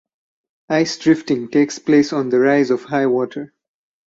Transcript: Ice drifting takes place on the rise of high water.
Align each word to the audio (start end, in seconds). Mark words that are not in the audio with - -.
Ice 0.69 0.97
drifting 0.97 1.47
takes 1.49 1.77
place 1.77 2.11
on 2.11 2.29
the 2.29 2.39
rise 2.39 2.71
of 2.71 2.81
high 2.85 3.05
water. 3.05 3.53